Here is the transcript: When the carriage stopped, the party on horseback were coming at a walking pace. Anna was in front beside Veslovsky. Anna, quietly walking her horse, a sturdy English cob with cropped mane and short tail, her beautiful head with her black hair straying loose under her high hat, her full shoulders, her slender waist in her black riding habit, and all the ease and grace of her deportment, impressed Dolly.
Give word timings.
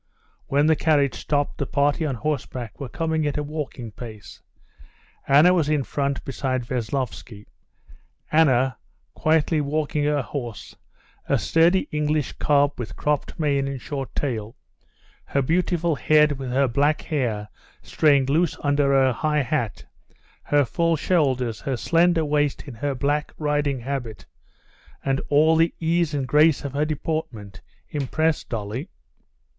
When 0.47 0.65
the 0.65 0.75
carriage 0.75 1.13
stopped, 1.13 1.59
the 1.59 1.67
party 1.67 2.07
on 2.07 2.15
horseback 2.15 2.79
were 2.79 2.89
coming 2.89 3.27
at 3.27 3.37
a 3.37 3.43
walking 3.43 3.91
pace. 3.91 4.41
Anna 5.27 5.53
was 5.53 5.69
in 5.69 5.83
front 5.83 6.25
beside 6.25 6.65
Veslovsky. 6.65 7.45
Anna, 8.31 8.79
quietly 9.13 9.61
walking 9.61 10.03
her 10.05 10.23
horse, 10.23 10.75
a 11.29 11.37
sturdy 11.37 11.81
English 11.91 12.33
cob 12.39 12.79
with 12.79 12.95
cropped 12.95 13.39
mane 13.39 13.67
and 13.67 13.79
short 13.79 14.15
tail, 14.15 14.55
her 15.25 15.43
beautiful 15.43 15.93
head 15.93 16.31
with 16.39 16.49
her 16.49 16.67
black 16.67 17.01
hair 17.03 17.49
straying 17.83 18.25
loose 18.25 18.57
under 18.61 18.87
her 18.93 19.13
high 19.13 19.43
hat, 19.43 19.85
her 20.45 20.65
full 20.65 20.95
shoulders, 20.95 21.61
her 21.61 21.77
slender 21.77 22.25
waist 22.25 22.63
in 22.63 22.73
her 22.73 22.95
black 22.95 23.33
riding 23.37 23.81
habit, 23.81 24.25
and 25.05 25.21
all 25.29 25.55
the 25.55 25.75
ease 25.79 26.11
and 26.15 26.27
grace 26.27 26.63
of 26.65 26.73
her 26.73 26.85
deportment, 26.85 27.61
impressed 27.91 28.49
Dolly. 28.49 28.89